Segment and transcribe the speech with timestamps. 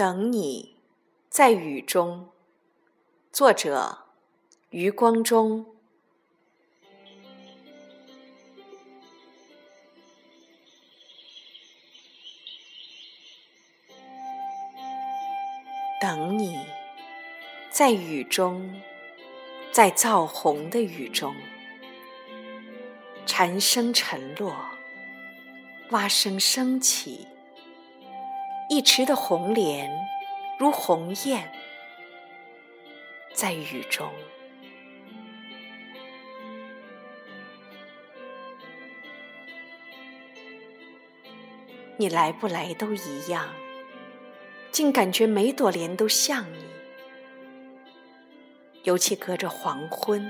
[0.00, 0.76] 等你，
[1.28, 2.30] 在雨中。
[3.30, 3.98] 作者：
[4.70, 5.66] 余光中。
[16.00, 16.58] 等你，
[17.70, 18.80] 在雨中，
[19.70, 21.36] 在燥红的雨中，
[23.26, 24.56] 蝉声沉落，
[25.90, 27.26] 蛙声升起。
[28.72, 29.90] 一池的红莲，
[30.56, 31.42] 如鸿雁，
[33.34, 34.08] 在雨中。
[41.96, 43.48] 你来不来都一样，
[44.70, 46.64] 竟感觉每朵莲都像你。
[48.84, 50.24] 尤其隔着黄昏，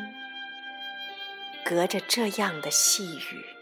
[1.63, 3.60] 隔着这样的细雨。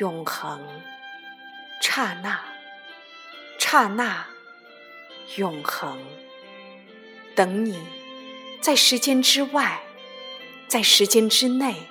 [0.00, 0.58] 永恒，
[1.82, 2.40] 刹那，
[3.58, 4.26] 刹那，
[5.36, 6.00] 永恒。
[7.36, 7.78] 等你，
[8.62, 9.82] 在时间之外，
[10.66, 11.86] 在时间之内，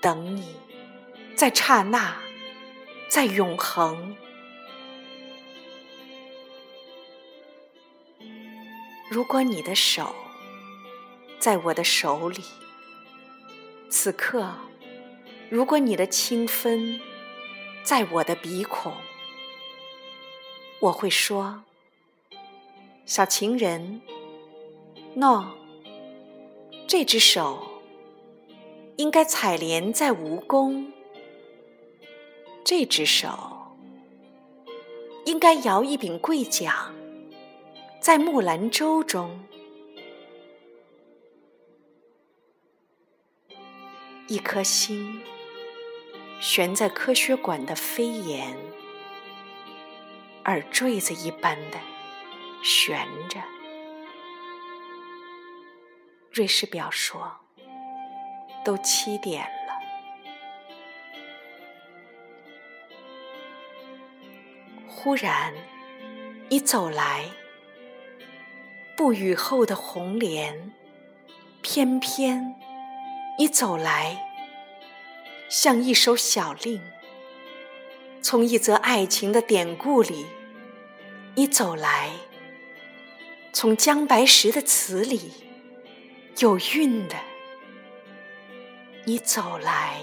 [0.00, 0.56] 等你，
[1.36, 2.16] 在刹那，
[3.08, 4.16] 在永恒。
[9.08, 10.12] 如果你的手
[11.38, 12.42] 在我的手里，
[13.88, 14.52] 此刻，
[15.48, 17.00] 如果你的清芬。
[17.84, 18.92] 在我的鼻孔，
[20.80, 21.64] 我会说
[23.04, 24.00] ：“小情人，
[25.16, 25.44] 喏，
[26.86, 27.82] 这只手
[28.96, 30.92] 应该采莲在蜈蚣，
[32.64, 33.76] 这只手
[35.24, 36.94] 应该摇一柄桂桨
[38.00, 39.44] 在木兰舟中，
[44.28, 45.20] 一颗心。”
[46.42, 48.56] 悬在科学馆的飞檐，
[50.46, 51.78] 耳坠子一般的
[52.64, 53.40] 悬着。
[56.32, 57.32] 瑞士表说，
[58.64, 59.78] 都七点了。
[64.88, 65.54] 忽然，
[66.48, 67.26] 你走来，
[68.96, 70.72] 不雨后的红莲，
[71.62, 72.56] 翩翩，
[73.38, 74.31] 你走来。
[75.52, 76.80] 像一首小令，
[78.22, 80.24] 从一则爱情的典故里，
[81.34, 82.08] 你走来；
[83.52, 85.30] 从姜白石的词里，
[86.38, 87.16] 有韵的，
[89.04, 90.00] 你走来。